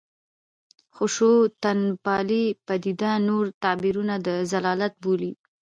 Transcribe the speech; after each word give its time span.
خشونتپالې 0.95 2.43
پدیده 2.65 3.11
نور 3.27 3.45
تعبیرونه 3.63 4.15
د 4.25 4.29
ضلالت 4.51 4.93
بولي. 5.03 5.31